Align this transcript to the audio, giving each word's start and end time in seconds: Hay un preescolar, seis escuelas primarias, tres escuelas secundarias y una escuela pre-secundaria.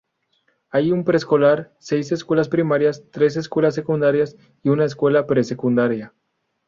Hay 0.71 0.91
un 0.91 1.03
preescolar, 1.03 1.75
seis 1.77 2.11
escuelas 2.11 2.49
primarias, 2.49 3.03
tres 3.11 3.37
escuelas 3.37 3.75
secundarias 3.75 4.35
y 4.63 4.69
una 4.69 4.83
escuela 4.85 5.27
pre-secundaria. 5.27 6.11